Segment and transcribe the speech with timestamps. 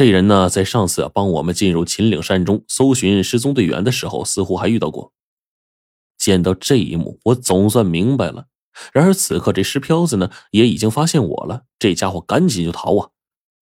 [0.00, 5.12] 这人呢，在上次帮我们进入秦岭山中搜寻失踪队员的时候，似乎还遇到过。
[6.16, 8.46] 见到这一幕，我总算明白了。
[8.94, 11.64] 然而此刻，这石漂子呢，也已经发现我了。
[11.78, 13.10] 这家伙赶紧就逃啊，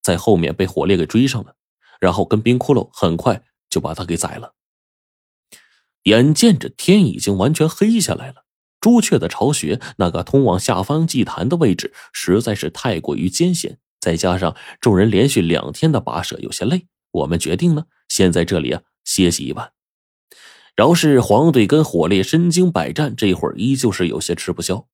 [0.00, 1.56] 在后面被火烈给追上了，
[1.98, 4.54] 然后跟冰骷髅很快就把他给宰了。
[6.04, 8.44] 眼见着天已经完全黑下来了，
[8.80, 19.72] 朱雀的巢穴那个通往下方祭坛的位置实在是太过于艰险，再加上众人连续两天的跋涉有些累，我们决定呢，先在这里啊歇息一晚。
[20.76, 24.86] 饶是黄队跟火烈身经百战，这会儿依旧是有些吃不消。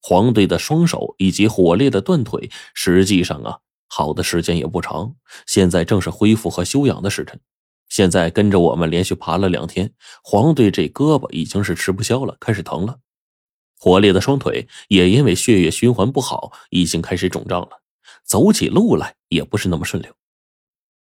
[0.00, 5.16] 黄队的双手以及火烈的断腿，实际上啊，好的时间也不长。
[5.46, 7.40] 现在正是恢复和休养的时辰。
[7.88, 9.92] 现在跟着我们连续爬了两天，
[10.22, 12.98] 黄队这胳膊已经是吃不消了，开始疼了。
[13.78, 17.80] 火烈的双腿也因为血液循环不好，已经开始肿胀了，
[18.24, 20.12] 走起路来也不是那么顺溜。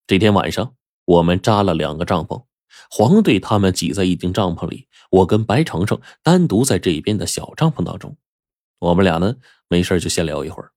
[0.06, 2.46] 这天晚上，我们扎了两个帐篷，
[2.90, 8.18] 黄队他们挤在一顶帐篷里，我跟白程程单独在这边的小帐篷当中。
[8.80, 9.38] 我们俩呢，
[9.70, 10.72] 没事就先聊一会儿。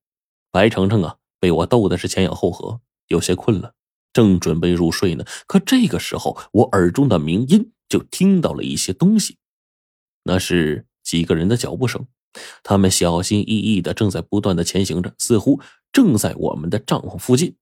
[0.52, 3.74] 白程程啊，被我逗的是前仰后合，有些困了。
[4.12, 9.36] 正准备入睡呢，可这个时候，我耳中的鸣音就听到了一些东西，
[10.22, 12.06] 那是几个人的脚步声，
[12.62, 15.60] 他们小心翼翼的正在不断的前行着，似乎
[15.96, 17.56] 正在我们的帐篷附近。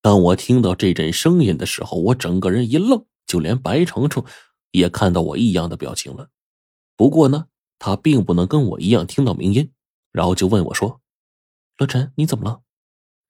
[0.00, 4.24] 当我听到这阵声音的时候，我整个人一愣，就连白程程
[4.70, 6.30] 也看到我异样的表情了。
[6.94, 7.48] 不过呢，
[7.80, 9.72] 他并不能跟我一样听到鸣音，
[10.12, 11.00] 然后就问我说
[11.78, 12.62] ：“乐晨，你怎么了？”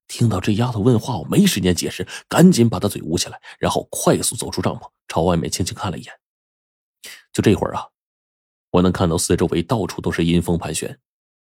[0.09, 6.13] 听到这丫头问话，我没时间解释，赶紧把她嘴捂起来，然后快速走出帐篷，朝外面轻轻看了一眼。
[7.33, 7.89] 就这会儿啊，
[8.73, 11.01] 我能看到四周围到处都是阴风盘旋，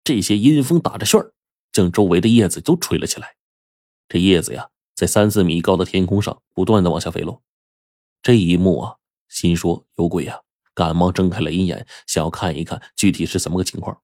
[0.05, 1.33] 这些阴风打着旋儿，
[1.71, 3.35] 将周围的叶子都吹了起来。
[4.07, 7.41] 这叶子呀，在三四米高的天空上不断的往下飞落。
[8.21, 8.95] 这一幕啊，
[9.29, 10.41] 心说有鬼呀，
[10.73, 14.01] 赶忙睁开了阴眼，想要看一看具体是怎么个情况。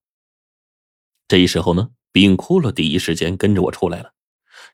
[1.28, 4.14] 这时候呢，冰窟窿第一时间跟着我出来了。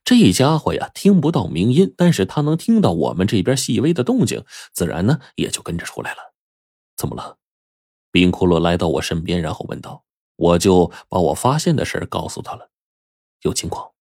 [0.05, 6.33] 这家伙呀，听不到鸣音，但是他能听到我们这边细微的动静，自然呢也就跟着出来了。
[6.95, 7.37] 怎么了？
[8.11, 10.05] 冰骷髅来到我身边，然后问道
[10.37, 12.69] ：“我就把我发现的事告诉他了。
[13.43, 13.93] 有情况？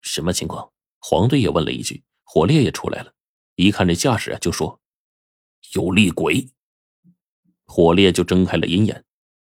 [0.00, 2.02] 什么情况？”黄队也问了一句。
[2.26, 3.12] 火烈也出来了，
[3.54, 4.80] 一看这架势啊，就说
[5.74, 6.48] ：“有厉鬼。”
[7.64, 9.04] 火烈就睁开了阴眼，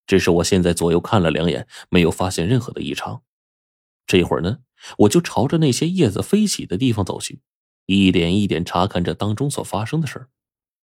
[0.06, 3.24] 只是我现在左右看了两眼，没有发现任何的异常。
[4.06, 4.60] 这会儿呢？
[5.00, 7.42] 我就朝着那些叶子飞起的地方走去，
[7.88, 10.30] 一点一点查看着当中所发生的事儿。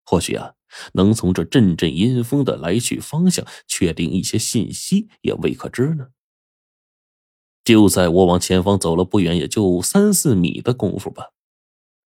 [0.03, 0.53] 或许啊，
[0.93, 6.09] 能从这阵阵阴风的来去方向确定一些信息，也未可知呢。
[7.69, 11.33] 就在我往前方走了不远，也就三四米的功夫吧，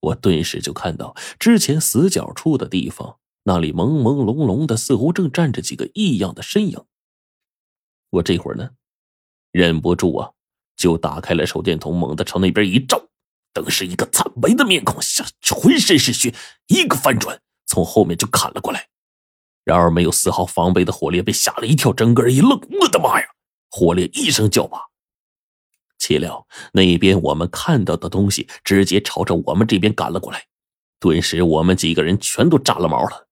[0.01, 6.83] 我顿时就看到之前死角处的地方，那里朦朦胧胧的，似乎正站着几个异样的身影。
[8.09, 8.71] 我这会儿呢，
[9.53, 10.31] 忍不住啊。
[10.75, 13.01] 就打开了手电筒，猛地朝那边一照，
[13.53, 15.25] 当时一个惨白的面孔下
[15.55, 16.35] 浑身是血，
[16.67, 18.89] 一个翻转从后面就砍了过来。
[19.63, 23.27] 然而没有丝毫防备的火烈被吓了一跳，整个人一愣：“我的妈呀！”
[23.71, 24.79] 火烈一声叫骂，
[26.03, 30.47] 岂料那边我们看到的东西直接朝着我们这边赶了过来，
[30.99, 33.29] 顿时我们几个人全都炸了毛了。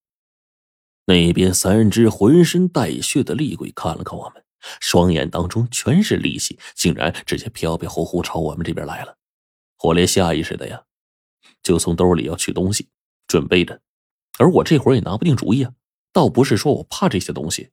[1.03, 4.41] 那边三只浑身带血的厉鬼看了看我们。
[4.79, 9.17] 双眼当中全是戾气，竟然直接飘飘忽忽朝我们这边来了。
[9.75, 10.83] 火烈下意识的呀，
[11.61, 12.87] 就从兜里要取东西，
[13.27, 13.81] 准备着。
[14.39, 15.73] 而我这会儿也拿不定主意啊，
[16.13, 17.71] 倒不是说我怕这些东西，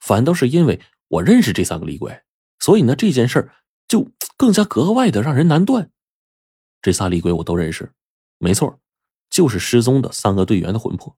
[0.00, 2.22] 反倒是因为我认识这三个厉鬼，
[2.58, 3.50] 所以呢，这件事
[3.88, 5.90] 就更加格外的让人难断。
[6.82, 7.92] 这仨厉鬼我都认识，
[8.38, 8.80] 没错，
[9.30, 11.16] 就是失踪的三个队员的魂魄。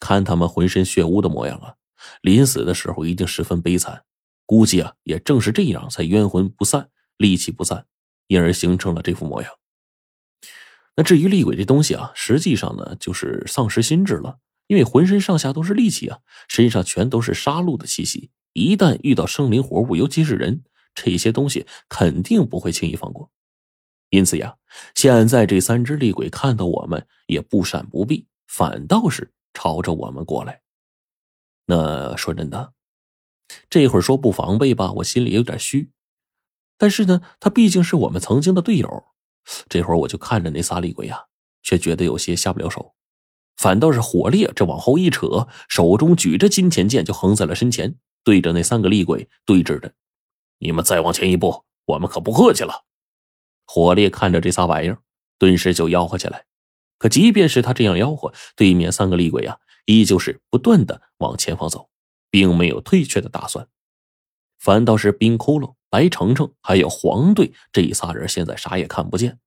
[0.00, 1.74] 看他们浑身血污的模样啊，
[2.22, 4.04] 临死的时候一定十分悲惨。
[4.46, 7.86] 估计啊，也正是这样，才冤魂不散，戾气不散，
[8.28, 9.52] 因而形成了这副模样。
[10.96, 18.30] 那至于厉鬼这东西啊，实际上呢，就是丧失心智了，因为浑身上下都是戾气啊，身上全都是杀戮的气息。
[18.52, 20.64] 一旦遇到生灵活物，尤其是人，
[21.04, 23.30] 这些东西肯定不会轻易放过。
[24.10, 24.56] 因此呀，
[24.94, 30.62] 现在这三只厉鬼看到我们也不闪不避，反倒是朝着我们过来。
[31.66, 32.72] 那说真的。
[33.70, 35.90] 这会儿说不防备吧，我心里有点虚。
[36.76, 39.04] 但是呢，他毕竟是我们曾经的队友。
[39.68, 41.26] 这会儿我就看着那仨厉鬼呀，
[41.62, 42.94] 却觉得有些下不了手。
[43.56, 49.92] 反倒是火烈这往后一扯，手中举着金钱剑就横在了身前，对着那三个厉鬼对峙着。
[50.58, 52.84] 你们再往前一步，我们可不客气了。
[53.66, 54.98] 火烈看着这仨玩意儿，
[55.38, 56.46] 顿时就吆喝起来。
[56.98, 61.90] 可即便是他这样吆喝，对面三个厉鬼啊，依旧是不断的往前方走，
[62.30, 63.68] 并没有退却的打算。
[64.58, 69.38] 反倒是冰窟窿、白程程还有黄队这仨人，现在啥也看不见，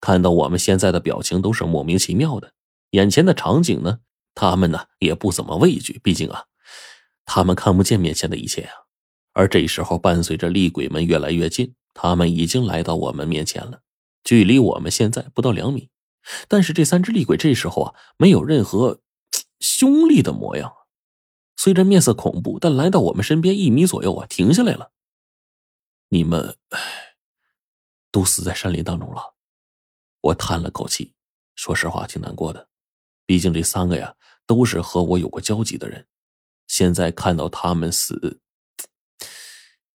[0.00, 2.52] 看到我们现在的表情都是莫名其妙的。
[2.90, 4.00] 眼前的场景呢，
[4.34, 6.46] 他们呢也不怎么畏惧，毕竟啊，
[7.24, 8.72] 他们看不见面前的一切啊。
[9.32, 13.82] 而这时候，伴随着厉鬼们越来越近，他们已经来到我们面前了，
[14.24, 15.88] 距离我们现在不到两米。
[16.48, 19.00] 但是这三只厉鬼这时候啊，没有任何
[19.60, 20.72] 凶厉的模样，
[21.56, 24.92] 虽然面色恐怖，但来到我们身边一米左右啊，停下来了。
[26.08, 26.56] 你们
[28.10, 29.34] 都死在山林当中了，
[30.20, 31.14] 我叹了口气，
[31.54, 32.68] 说实话挺难过的，
[33.24, 36.06] 毕竟这三个呀都是和我有过交集的人，
[36.66, 38.40] 现在看到他们死，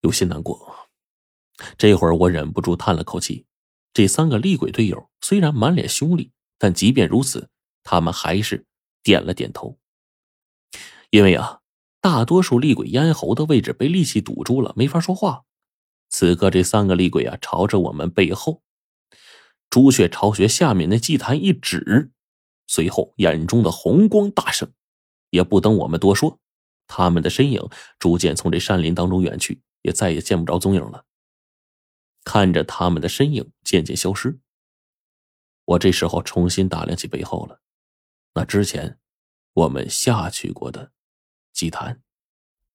[0.05, 0.87] 有些难过。
[1.77, 3.47] 这会儿我忍不住叹了口气。
[3.91, 7.49] 这三个厉鬼队友虽然满脸凶厉，但即便如此，
[7.83, 8.65] 他们还是
[9.01, 9.79] 点了点头。
[11.09, 11.61] 因为啊，
[12.01, 15.45] 大多数厉鬼咽喉的位置被利器堵住了，没法说话。
[16.09, 18.61] 此刻，这三个厉鬼啊，朝着我们背后，
[19.71, 22.11] 朱雀巢穴下面那祭坛一指，
[22.67, 24.71] 随后眼中的红光大盛，
[25.31, 26.37] 也不等我们多说，
[26.85, 27.67] 他们的身影
[27.97, 31.05] 逐渐从这山林当中远去，也再也见不着踪影了。
[32.23, 34.39] 看着他们的身影渐渐消失，
[35.63, 37.61] 我这时候重新打量起背后了，
[38.33, 38.99] 那之前
[39.53, 40.91] 我们下去过的
[41.53, 42.01] 祭坛。